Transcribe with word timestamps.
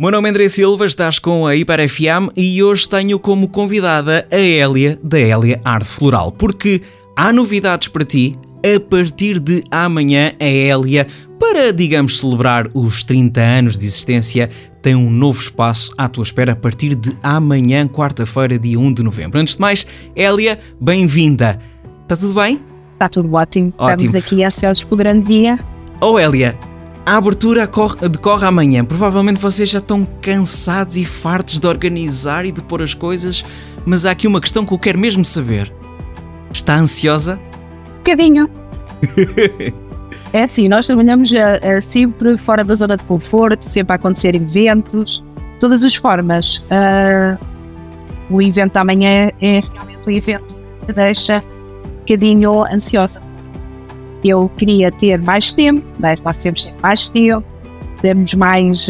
O 0.00 0.02
meu 0.02 0.12
nome 0.12 0.28
é 0.28 0.30
André 0.30 0.48
Silva, 0.48 0.86
estás 0.86 1.18
com 1.18 1.46
a 1.46 1.54
Hiper 1.54 1.86
FM 1.86 2.30
e 2.34 2.62
hoje 2.62 2.88
tenho 2.88 3.18
como 3.18 3.46
convidada 3.46 4.26
a 4.32 4.34
Hélia 4.34 4.98
da 5.04 5.18
Hélia 5.20 5.60
Arte 5.62 5.90
Floral, 5.90 6.32
porque 6.32 6.80
há 7.14 7.30
novidades 7.34 7.88
para 7.88 8.02
ti. 8.02 8.34
A 8.64 8.80
partir 8.80 9.38
de 9.38 9.62
amanhã, 9.70 10.32
a 10.40 10.44
Hélia, 10.46 11.06
para, 11.38 11.70
digamos, 11.70 12.18
celebrar 12.18 12.70
os 12.72 13.04
30 13.04 13.42
anos 13.42 13.76
de 13.76 13.84
existência, 13.84 14.48
tem 14.80 14.94
um 14.94 15.10
novo 15.10 15.38
espaço 15.38 15.92
à 15.98 16.08
tua 16.08 16.24
espera 16.24 16.52
a 16.52 16.56
partir 16.56 16.94
de 16.94 17.14
amanhã, 17.22 17.86
quarta-feira, 17.86 18.58
dia 18.58 18.80
1 18.80 18.94
de 18.94 19.02
novembro. 19.02 19.38
Antes 19.38 19.56
de 19.56 19.60
mais, 19.60 19.86
Hélia, 20.16 20.58
bem-vinda. 20.80 21.60
Está 22.04 22.16
tudo 22.16 22.32
bem? 22.32 22.58
Está 22.94 23.06
tudo 23.06 23.30
ótimo. 23.34 23.70
Ótimo. 23.76 24.06
Estamos 24.06 24.14
aqui 24.14 24.44
ansiosos 24.44 24.82
pelo 24.82 24.96
grande 24.96 25.26
dia. 25.26 25.58
Oh, 26.00 26.18
Hélia, 26.18 26.58
a 27.04 27.16
abertura 27.16 27.66
corre- 27.66 28.08
decorre 28.08 28.46
amanhã. 28.46 28.84
Provavelmente 28.84 29.40
vocês 29.40 29.68
já 29.68 29.78
estão 29.78 30.06
cansados 30.20 30.96
e 30.96 31.04
fartos 31.04 31.58
de 31.58 31.66
organizar 31.66 32.44
e 32.44 32.52
de 32.52 32.62
pôr 32.62 32.82
as 32.82 32.94
coisas, 32.94 33.44
mas 33.84 34.06
há 34.06 34.10
aqui 34.10 34.26
uma 34.26 34.40
questão 34.40 34.64
que 34.64 34.72
eu 34.72 34.78
quero 34.78 34.98
mesmo 34.98 35.24
saber. 35.24 35.72
Está 36.52 36.76
ansiosa? 36.76 37.38
Um 37.94 37.96
bocadinho. 37.98 38.50
é 40.32 40.42
assim, 40.42 40.68
nós 40.68 40.86
trabalhamos 40.86 41.32
eh, 41.32 41.58
eh, 41.62 41.80
sempre 41.80 42.36
fora 42.36 42.62
da 42.62 42.74
zona 42.74 42.96
de 42.96 43.04
conforto, 43.04 43.64
sempre 43.64 43.92
a 43.92 43.96
acontecer 43.96 44.34
eventos, 44.34 45.22
todas 45.58 45.84
as 45.84 45.94
formas. 45.94 46.62
Ah, 46.70 47.38
o 48.28 48.40
evento 48.40 48.74
da 48.74 48.84
manhã 48.84 49.30
é 49.40 49.60
realmente 49.60 50.00
um 50.06 50.10
evento 50.10 50.56
que 50.86 50.92
deixa 50.92 51.38
um 51.84 51.98
bocadinho 52.00 52.64
ansiosa. 52.64 53.20
Eu 54.22 54.48
queria 54.50 54.92
ter 54.92 55.20
mais 55.20 55.52
tempo, 55.52 55.86
mas 55.98 56.20
nós 56.20 56.36
temos 56.36 56.62
sempre 56.64 56.82
mais 56.82 57.08
tempo, 57.08 57.44
temos 58.02 58.34
mais 58.34 58.88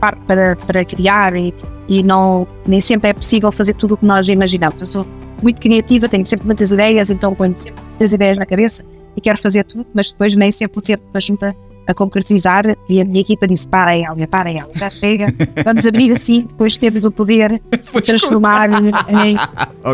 parte 0.00 0.20
para, 0.26 0.56
para 0.56 0.84
criar 0.84 1.36
e, 1.36 1.54
e 1.88 2.02
não, 2.02 2.46
nem 2.66 2.80
sempre 2.80 3.10
é 3.10 3.12
possível 3.12 3.52
fazer 3.52 3.74
tudo 3.74 3.94
o 3.94 3.96
que 3.96 4.06
nós 4.06 4.26
imaginamos. 4.28 4.80
Eu 4.80 4.86
sou 4.86 5.06
muito 5.42 5.60
criativa, 5.60 6.08
tenho 6.08 6.26
sempre 6.26 6.46
muitas 6.46 6.72
ideias, 6.72 7.10
então 7.10 7.34
ponho 7.34 7.56
sempre 7.56 7.82
muitas 7.90 8.12
ideias 8.12 8.36
na 8.38 8.46
cabeça 8.46 8.84
e 9.16 9.20
quero 9.20 9.38
fazer 9.38 9.64
tudo, 9.64 9.86
mas 9.94 10.10
depois 10.10 10.34
nem 10.34 10.50
sempre 10.50 10.78
o 10.78 10.82
tempo 10.82 11.02
ajuda 11.14 11.54
a 11.90 11.94
concretizar 11.94 12.64
e 12.88 13.00
a 13.00 13.04
minha 13.04 13.20
equipa 13.20 13.46
disse, 13.46 13.68
Elvia, 14.08 14.26
para 14.26 14.48
aí, 14.50 14.56
Elvia, 14.56 14.74
já 14.74 14.90
chega, 14.90 15.26
vamos 15.64 15.86
abrir 15.86 16.12
assim, 16.12 16.42
depois 16.42 16.76
temos 16.76 17.04
o 17.04 17.10
poder 17.10 17.60
de 17.70 18.00
transformar 18.02 18.68
em, 18.72 19.36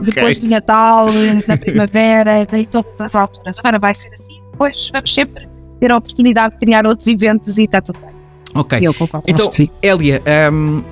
depois 0.03 0.41
do 0.41 0.49
Natal, 0.49 1.07
na 1.47 1.57
primavera, 1.57 2.47
em 2.53 2.65
todas 2.65 3.01
as 3.01 3.15
alturas. 3.15 3.59
Agora 3.59 3.79
vai 3.79 3.95
ser 3.95 4.13
assim, 4.15 4.41
depois 4.53 4.91
vamos 4.93 5.13
sempre 5.13 5.49
ter 5.81 5.91
a 5.91 5.97
oportunidade 5.97 6.55
de 6.55 6.61
criar 6.61 6.87
outros 6.87 7.07
eventos 7.07 7.59
e 7.59 7.65
está 7.65 7.81
tudo 7.81 7.99
bem. 8.01 8.11
Ok. 8.55 8.79
Então. 9.27 9.51
Hélia, 9.83 10.23
hum, 10.53 10.83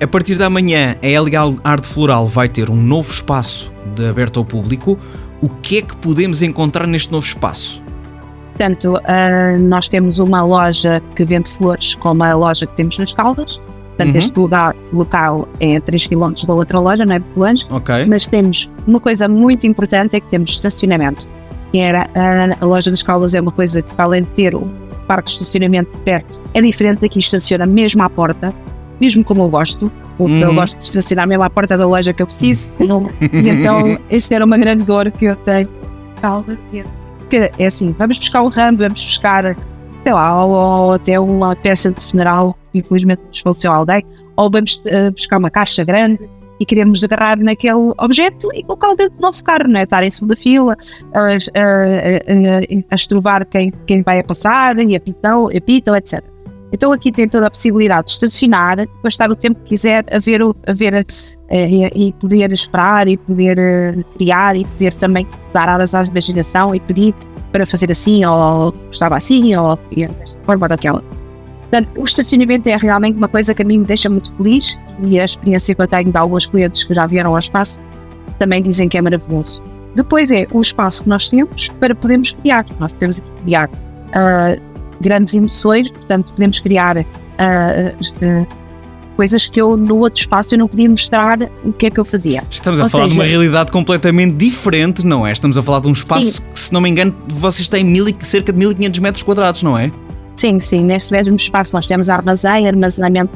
a 0.00 0.06
partir 0.06 0.36
da 0.36 0.50
manhã, 0.50 0.96
a 1.02 1.06
Hélia 1.06 1.40
Arte 1.62 1.88
Floral 1.88 2.26
vai 2.26 2.48
ter 2.48 2.68
um 2.68 2.76
novo 2.76 3.10
espaço 3.10 3.72
de 3.94 4.06
aberto 4.06 4.38
ao 4.38 4.44
público. 4.44 4.98
O 5.40 5.48
que 5.48 5.78
é 5.78 5.82
que 5.82 5.96
podemos 5.96 6.42
encontrar 6.42 6.86
neste 6.86 7.12
novo 7.12 7.24
espaço? 7.24 7.83
Portanto, 8.56 8.98
ah, 9.04 9.56
nós 9.58 9.88
temos 9.88 10.18
uma 10.20 10.42
loja 10.42 11.02
que 11.16 11.24
vende 11.24 11.50
flores, 11.50 11.94
como 11.96 12.22
a 12.22 12.34
loja 12.34 12.66
que 12.66 12.76
temos 12.76 12.96
nas 12.98 13.12
Caldas. 13.12 13.60
Portanto, 13.96 14.12
Uhum. 14.14 14.18
este 14.18 14.38
lugar, 14.38 14.74
local 14.92 15.48
é 15.60 15.76
a 15.76 15.80
3 15.80 16.06
km 16.06 16.32
da 16.46 16.54
outra 16.54 16.78
loja, 16.80 17.04
não 17.04 17.14
é 17.16 17.18
muito 17.18 17.38
longe. 17.38 17.64
Ok. 17.70 18.06
Mas 18.06 18.26
temos 18.28 18.70
uma 18.86 19.00
coisa 19.00 19.28
muito 19.28 19.66
importante, 19.66 20.16
é 20.16 20.20
que 20.20 20.28
temos 20.28 20.52
estacionamento. 20.52 21.26
Que 21.72 21.78
era, 21.78 22.08
ah, 22.14 22.56
a 22.60 22.64
loja 22.64 22.90
das 22.90 23.02
Caldas 23.02 23.34
é 23.34 23.40
uma 23.40 23.50
coisa 23.52 23.82
que, 23.82 23.92
além 23.98 24.22
de 24.22 24.28
ter 24.30 24.54
um 24.54 24.68
parque 25.08 25.28
de 25.30 25.32
estacionamento 25.34 25.90
perto, 25.98 26.38
é 26.54 26.62
diferente 26.62 27.00
daqui, 27.00 27.18
estaciona 27.18 27.66
mesmo 27.66 28.02
à 28.02 28.08
porta, 28.10 28.54
mesmo 29.00 29.24
como 29.24 29.42
eu 29.42 29.48
gosto. 29.48 29.90
Porque 30.16 30.32
eu 30.44 30.50
Uhum. 30.50 30.54
gosto 30.54 30.78
de 30.78 30.84
estacionar 30.84 31.26
mesmo 31.26 31.42
à 31.42 31.50
porta 31.50 31.76
da 31.76 31.84
loja 31.86 32.12
que 32.12 32.22
eu 32.22 32.26
preciso. 32.26 32.68
e 32.80 33.48
então, 33.48 33.98
esta 34.08 34.32
era 34.36 34.44
uma 34.44 34.56
grande 34.56 34.84
dor 34.84 35.10
que 35.10 35.24
eu 35.24 35.34
tenho. 35.36 35.68
Caldas, 36.22 36.56
que 37.24 37.50
é 37.58 37.66
assim, 37.66 37.94
vamos 37.98 38.18
buscar 38.18 38.42
um 38.42 38.48
ramo, 38.48 38.78
vamos 38.78 39.04
buscar, 39.04 39.56
sei 40.02 40.12
lá, 40.12 40.44
ou, 40.44 40.52
ou 40.52 40.92
até 40.92 41.18
uma 41.18 41.56
peça 41.56 41.90
de 41.90 42.00
funeral, 42.00 42.56
infelizmente 42.74 43.22
nos 43.28 43.40
faleceu 43.40 43.72
alguém, 43.72 44.02
ou 44.36 44.50
vamos 44.50 44.80
eh, 44.86 45.10
buscar 45.10 45.38
uma 45.38 45.50
caixa 45.50 45.84
grande 45.84 46.18
e 46.60 46.64
queremos 46.64 47.02
agarrar 47.04 47.38
naquele 47.38 47.92
objeto 47.98 48.48
e 48.54 48.62
colocá-lo 48.62 48.96
dentro 48.96 49.16
do 49.16 49.22
nosso 49.22 49.42
carro, 49.42 49.68
não 49.68 49.80
é? 49.80 49.82
Estar 49.82 50.02
em 50.02 50.10
segunda 50.10 50.36
fila, 50.36 50.76
a, 51.12 51.20
a, 51.20 51.30
a, 51.30 52.84
a 52.90 52.94
estrovar 52.94 53.46
quem, 53.46 53.72
quem 53.86 54.02
vai 54.02 54.20
a 54.20 54.24
passar, 54.24 54.78
e 54.78 54.94
apitam, 54.94 55.48
apitam, 55.48 55.96
etc. 55.96 56.33
Então 56.74 56.90
aqui 56.90 57.12
tem 57.12 57.28
toda 57.28 57.46
a 57.46 57.50
possibilidade 57.50 58.06
de 58.08 58.12
estacionar, 58.14 58.88
para 59.00 59.08
estar 59.08 59.30
o 59.30 59.36
tempo 59.36 59.60
que 59.60 59.68
quiser 59.68 60.04
a 60.12 60.18
ver, 60.18 60.40
a 60.42 60.72
ver 60.72 61.06
eh, 61.48 61.90
e, 61.94 62.12
poder 62.14 62.50
esperar 62.52 63.06
e 63.06 63.16
poder 63.16 63.56
eh, 63.60 63.94
criar 64.16 64.56
e 64.56 64.64
poder 64.64 64.92
também 64.94 65.24
dar 65.52 65.68
alas 65.68 65.94
à 65.94 66.02
imaginação 66.02 66.74
e 66.74 66.80
pedir 66.80 67.14
para 67.52 67.64
fazer 67.64 67.92
assim 67.92 68.24
ou 68.24 68.74
estava 68.90 69.16
assim 69.16 69.54
ou 69.54 69.78
desta 69.92 70.36
forma 70.42 70.64
ou 70.64 70.68
daquela. 70.68 71.04
Portanto, 71.60 71.88
o 71.96 72.04
estacionamento 72.04 72.68
é 72.68 72.76
realmente 72.76 73.18
uma 73.18 73.28
coisa 73.28 73.54
que 73.54 73.62
a 73.62 73.64
mim 73.64 73.78
me 73.78 73.84
deixa 73.84 74.10
muito 74.10 74.34
feliz 74.34 74.76
e 75.04 75.20
a 75.20 75.24
experiência 75.24 75.76
que 75.76 75.80
eu 75.80 75.86
tenho 75.86 76.10
de 76.10 76.18
alguns 76.18 76.44
clientes 76.44 76.82
que 76.82 76.92
já 76.92 77.06
vieram 77.06 77.34
ao 77.34 77.38
espaço 77.38 77.80
também 78.40 78.60
dizem 78.60 78.88
que 78.88 78.98
é 78.98 79.00
maravilhoso. 79.00 79.62
Depois 79.94 80.32
é 80.32 80.44
o 80.50 80.60
espaço 80.60 81.04
que 81.04 81.08
nós 81.08 81.28
temos 81.28 81.68
para 81.78 81.94
podermos 81.94 82.32
criar. 82.32 82.66
Nós 82.80 82.92
temos 82.94 83.20
que 83.20 83.42
criar 83.44 83.70
ah, 84.12 84.56
grandes 85.00 85.34
emoções, 85.34 85.90
portanto, 85.90 86.32
podemos 86.32 86.60
criar 86.60 86.98
ah, 86.98 87.04
ah, 87.38 88.46
coisas 89.16 89.48
que 89.48 89.60
eu 89.60 89.76
no 89.76 89.98
outro 89.98 90.20
espaço 90.20 90.54
eu 90.54 90.58
não 90.58 90.68
podia 90.68 90.88
mostrar 90.88 91.38
o 91.64 91.72
que 91.72 91.86
é 91.86 91.90
que 91.90 91.98
eu 91.98 92.04
fazia. 92.04 92.42
Estamos 92.50 92.80
a 92.80 92.84
Ou 92.84 92.90
falar 92.90 93.06
de 93.08 93.14
uma 93.14 93.24
seja- 93.24 93.36
realidade 93.36 93.70
completamente 93.72 94.34
diferente, 94.34 95.04
não 95.06 95.26
é? 95.26 95.32
Estamos 95.32 95.56
a 95.56 95.62
falar 95.62 95.80
de 95.80 95.88
um 95.88 95.92
espaço 95.92 96.42
que, 96.42 96.58
se 96.58 96.72
não 96.72 96.80
me 96.80 96.88
engano, 96.90 97.14
vocês 97.28 97.68
têm 97.68 97.84
mil 97.84 98.06
cerca 98.20 98.52
de 98.52 98.58
1500 98.58 99.00
metros 99.00 99.22
quadrados, 99.22 99.62
não 99.62 99.78
é? 99.78 99.90
Sim, 100.36 100.58
sim, 100.60 100.84
neste 100.84 101.12
mesmo 101.12 101.36
espaço 101.36 101.74
nós 101.76 101.86
temos 101.86 102.08
armazém, 102.08 102.66
armazenamento 102.66 103.32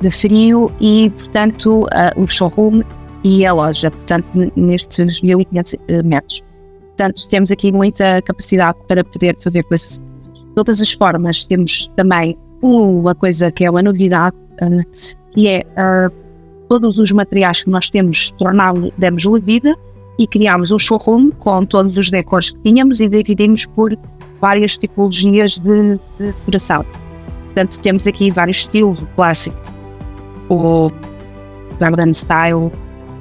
de 0.00 0.10
frio 0.10 0.72
e, 0.80 1.10
portanto, 1.10 1.86
ah, 1.92 2.12
o 2.16 2.26
showroom 2.26 2.82
e 3.22 3.44
a 3.44 3.52
loja, 3.52 3.90
portanto, 3.90 4.26
nestes 4.56 5.20
1500 5.20 5.74
eh, 5.88 6.02
metros. 6.02 6.42
Portanto, 6.88 7.28
temos 7.28 7.50
aqui 7.52 7.70
muita 7.70 8.20
capacidade 8.22 8.78
para 8.88 9.04
poder 9.04 9.36
fazer 9.38 9.62
coisas 9.64 10.00
todas 10.60 10.80
as 10.80 10.92
formas. 10.92 11.44
Temos 11.44 11.90
também 11.96 12.36
uma 12.60 13.14
coisa 13.14 13.50
que 13.50 13.64
é 13.64 13.70
uma 13.70 13.82
novidade, 13.82 14.36
ah, 14.60 14.84
que 15.32 15.48
é 15.48 15.64
ah, 15.76 16.10
todos 16.68 16.98
os 16.98 17.10
materiais 17.12 17.64
que 17.64 17.70
nós 17.70 17.88
temos, 17.88 18.30
tornámos, 18.38 18.90
demos-lhe 18.98 19.40
vida 19.40 19.74
e 20.18 20.26
criámos 20.26 20.70
um 20.70 20.78
showroom 20.78 21.30
com 21.30 21.64
todos 21.64 21.96
os 21.96 22.10
decors 22.10 22.52
que 22.52 22.58
tínhamos 22.60 23.00
e 23.00 23.08
dividimos 23.08 23.64
por 23.64 23.96
várias 24.40 24.76
tipologias 24.76 25.58
de, 25.58 25.94
de 26.18 26.26
decoração. 26.26 26.84
Portanto, 27.46 27.80
temos 27.80 28.06
aqui 28.06 28.30
vários 28.30 28.58
estilos, 28.58 29.00
o 29.00 29.06
clássico, 29.16 29.56
o 30.50 30.90
garden 31.78 32.12
style, 32.12 32.70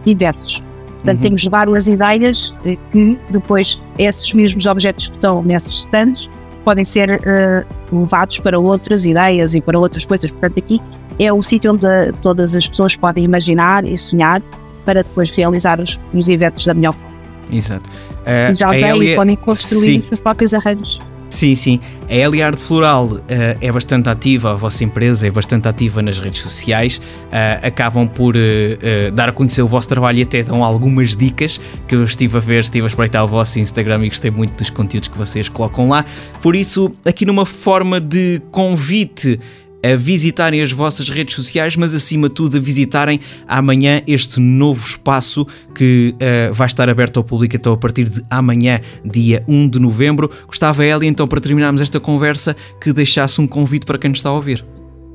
diversos. 0.06 0.62
Portanto, 0.98 1.18
Uhum. 1.18 1.24
temos 1.24 1.46
várias 1.46 1.88
ideias 1.88 2.54
que 2.92 3.18
depois 3.30 3.80
esses 3.98 4.34
mesmos 4.34 4.66
objetos 4.66 5.08
que 5.08 5.16
estão 5.16 5.42
nesses 5.42 5.76
stands 5.76 6.30
podem 6.60 6.86
ser 6.86 7.10
eh, 7.26 7.66
levados 7.92 8.40
para 8.40 8.60
outras 8.60 9.06
ideias 9.06 9.56
e 9.56 9.62
para 9.62 9.78
outras 9.80 10.06
coisas. 10.06 10.32
Portanto, 10.32 10.60
aqui 10.60 10.82
é 11.20 11.32
o 11.34 11.42
sítio 11.42 11.74
onde 11.74 11.86
eh, 11.86 12.12
todas 12.22 12.56
as 12.56 12.68
pessoas 12.70 12.96
podem 12.96 13.24
imaginar 13.24 13.84
e 13.86 13.98
sonhar 13.98 14.42
para 14.86 15.04
depois 15.04 15.30
realizar 15.32 15.80
os, 15.80 16.00
os 16.14 16.28
eventos 16.28 16.66
da 16.66 16.74
melhor 16.74 16.94
forma. 16.94 17.10
Exato. 17.52 17.90
Ah, 18.26 18.54
Já 18.54 18.70
vêm 18.70 18.84
Hélia- 18.84 19.14
e 19.14 19.16
podem 19.16 19.36
construir 19.36 19.86
Sim. 19.94 20.00
os 20.00 20.08
seus 20.08 20.20
próprios 20.20 20.54
arranjos. 20.54 21.00
Sim, 21.40 21.56
sim. 21.56 21.80
A 22.10 22.46
Arte 22.46 22.62
Floral 22.62 23.18
eh, 23.30 23.56
é 23.62 23.72
bastante 23.72 24.10
ativa, 24.10 24.52
a 24.52 24.56
vossa 24.56 24.84
empresa 24.84 25.26
é 25.26 25.32
bastante 25.32 25.70
ativa 25.70 26.02
nas 26.02 26.20
redes 26.20 26.42
sociais, 26.42 27.00
eh, 27.32 27.62
acabam 27.64 28.10
por 28.10 28.36
eh, 28.36 29.10
dar 29.14 29.30
a 29.30 29.32
conhecer 29.32 29.62
o 29.62 29.68
vosso 29.68 29.88
trabalho 29.88 30.20
e 30.20 30.24
até 30.24 30.44
dão 30.44 30.66
algumas 30.66 31.16
dicas 31.16 31.58
que 31.88 31.96
eu 31.96 32.04
estive 32.04 32.36
a 32.36 32.42
ver, 32.42 32.60
estive 32.60 32.84
a 32.84 32.90
espreitar 32.90 33.24
o 33.24 33.28
vosso 33.30 33.58
Instagram 33.58 34.04
e 34.04 34.10
gostei 34.10 34.30
muito 34.30 34.52
dos 34.58 34.70
conteúdos 34.70 35.08
que 35.08 35.18
vocês 35.18 35.48
colocam 35.48 35.88
lá. 35.88 36.04
Por 36.42 36.58
isso, 36.58 36.92
aqui 37.06 37.26
numa 37.26 37.46
forma 37.46 38.02
de 38.02 38.42
convite 38.52 39.40
a 39.84 39.96
visitarem 39.96 40.62
as 40.62 40.72
vossas 40.72 41.10
redes 41.10 41.36
sociais, 41.36 41.76
mas 41.76 41.94
acima 41.94 42.28
de 42.28 42.36
tudo 42.36 42.58
a 42.58 42.60
visitarem 42.60 43.20
amanhã 43.48 44.02
este 44.06 44.40
novo 44.40 44.86
espaço 44.86 45.46
que 45.74 46.16
eh, 46.20 46.52
vai 46.52 46.68
estar 46.68 46.90
aberto 46.90 47.18
ao 47.18 47.24
público 47.24 47.56
então 47.56 47.74
a 47.74 47.78
partir 47.78 48.10
de 48.10 48.22
amanhã, 48.30 48.82
dia 49.04 49.44
1 49.48 49.70
de 49.70 49.80
novembro. 49.80 50.30
Gostava, 50.48 50.86
Eli, 50.86 51.08
então, 51.08 51.28
para 51.28 51.40
terminarmos 51.40 51.82
esta 51.82 52.00
conversa, 52.00 52.56
que 52.82 52.92
deixasse 52.92 53.40
um 53.40 53.48
convite 53.48 53.86
para 53.86 53.98
quem 53.98 54.10
nos 54.10 54.20
está 54.20 54.30
a 54.30 54.34
ouvir. 54.34 54.66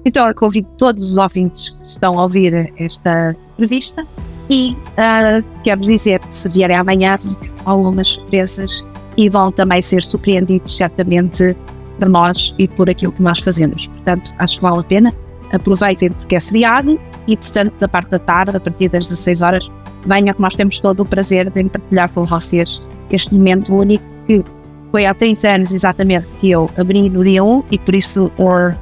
Então, 0.05 0.26
eu 0.26 0.34
convido 0.34 0.69
todos 0.76 1.12
os 1.12 1.17
ouvintes 1.17 1.70
que 1.70 1.88
estão 1.88 2.19
a 2.19 2.22
ouvir 2.22 2.72
esta 2.78 3.34
entrevista 3.55 4.06
e 4.50 4.76
ah, 4.96 5.43
quero 5.62 5.81
dizer 5.81 6.20
que 6.20 6.34
se 6.34 6.49
vierem 6.49 6.76
amanhã, 6.76 7.19
algumas 7.64 8.08
surpresas 8.08 8.84
e 9.17 9.28
vão 9.28 9.50
também 9.50 9.81
ser 9.81 10.02
surpreendidos 10.02 10.76
certamente 10.76 11.56
por 11.99 12.08
nós 12.08 12.55
e 12.58 12.69
por 12.69 12.88
aquilo 12.88 13.12
que 13.12 13.23
nós 13.23 13.38
fazemos. 13.38 13.87
Portanto, 13.87 14.32
acho 14.38 14.56
que 14.56 14.62
vale 14.62 14.81
a 14.81 14.85
pena. 14.85 15.14
aproveitem 15.52 16.11
porque 16.11 16.37
é 16.37 16.41
feriado 16.41 16.99
e, 17.26 17.37
portanto, 17.37 17.75
da 17.79 17.88
parte 17.88 18.11
da 18.11 18.19
tarde, 18.19 18.56
a 18.56 18.61
partir 18.61 18.88
das 18.88 19.05
16 19.05 19.41
horas, 19.41 19.70
venha 20.06 20.35
que 20.35 20.41
nós 20.41 20.55
temos 20.55 20.79
todo 20.79 21.00
o 21.00 21.05
prazer 21.05 21.50
de 21.50 21.64
partilhar 21.64 22.11
com 22.12 22.25
vocês 22.25 22.81
este 23.11 23.35
momento 23.35 23.75
único 23.75 24.05
que 24.26 24.44
foi 24.91 25.06
há 25.06 25.14
30 25.14 25.49
anos 25.49 25.73
exatamente 25.73 26.26
que 26.41 26.50
eu 26.50 26.70
abri 26.76 27.08
no 27.08 27.25
dia 27.25 27.43
1 27.43 27.64
e 27.70 27.79
por 27.79 27.94
isso 27.94 28.31
uh, 28.38 28.75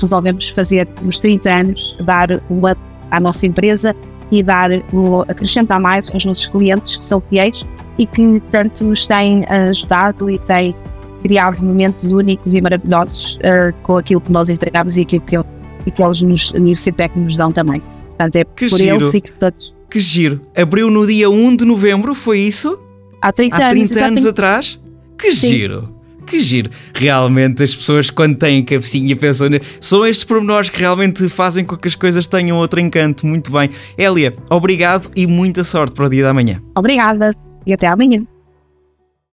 resolvemos 0.00 0.48
fazer 0.48 0.88
nos 1.02 1.18
30 1.18 1.50
anos, 1.50 1.96
dar 2.00 2.30
um 2.50 2.58
up 2.68 2.80
à 3.10 3.20
nossa 3.20 3.46
empresa 3.46 3.94
e 4.30 4.42
dar, 4.42 4.70
uh, 4.72 5.22
acrescentar 5.28 5.78
mais 5.78 6.10
aos 6.12 6.24
nossos 6.24 6.48
clientes 6.48 6.96
que 6.96 7.06
são 7.06 7.20
fiéis 7.30 7.64
e 7.98 8.06
que 8.06 8.42
tanto 8.50 8.84
nos 8.84 9.06
têm 9.06 9.44
ajudado 9.46 10.28
e 10.28 10.38
têm 10.38 10.74
criado 11.24 11.64
momentos 11.64 12.04
únicos 12.04 12.54
e 12.54 12.60
maravilhosos 12.60 13.36
uh, 13.36 13.74
com 13.82 13.96
aquilo 13.96 14.20
que 14.20 14.30
nós 14.30 14.50
entregamos 14.50 14.98
e 14.98 15.00
aquilo 15.00 15.22
que, 15.22 15.36
e 15.86 15.90
que 15.90 16.02
eles 16.02 16.20
nos, 16.20 16.52
no 16.52 16.76
feedback 16.76 17.16
nos 17.18 17.36
dão 17.36 17.50
também. 17.50 17.82
Portanto, 18.08 18.36
é 18.36 18.44
que 18.44 18.68
por 18.68 18.78
giro. 18.78 18.96
eles 18.96 19.14
e 19.14 19.20
que 19.22 19.32
todos. 19.32 19.74
Que 19.88 19.98
giro. 19.98 20.40
Abriu 20.54 20.90
no 20.90 21.06
dia 21.06 21.30
1 21.30 21.56
de 21.56 21.64
novembro, 21.64 22.14
foi 22.14 22.40
isso? 22.40 22.78
Há 23.22 23.32
30 23.32 23.56
Há 23.56 23.70
30 23.70 23.94
anos, 23.94 24.02
anos 24.02 24.26
atrás? 24.26 24.78
Que 25.18 25.32
Sim. 25.32 25.48
giro. 25.48 25.94
Que 26.26 26.40
giro. 26.40 26.70
Realmente 26.94 27.62
as 27.62 27.74
pessoas 27.74 28.10
quando 28.10 28.36
têm 28.36 28.62
cabecinha 28.64 29.16
pensam, 29.16 29.48
ne- 29.48 29.60
são 29.80 30.04
estes 30.06 30.24
pormenores 30.24 30.68
que 30.68 30.78
realmente 30.78 31.26
fazem 31.28 31.64
com 31.64 31.76
que 31.76 31.88
as 31.88 31.94
coisas 31.94 32.26
tenham 32.26 32.58
outro 32.58 32.80
encanto. 32.80 33.26
Muito 33.26 33.50
bem. 33.50 33.70
Elia, 33.96 34.34
obrigado 34.50 35.10
e 35.16 35.26
muita 35.26 35.64
sorte 35.64 35.94
para 35.94 36.06
o 36.06 36.08
dia 36.10 36.22
da 36.22 36.34
manhã. 36.34 36.60
Obrigada 36.74 37.32
e 37.66 37.72
até 37.72 37.86
amanhã. 37.86 38.26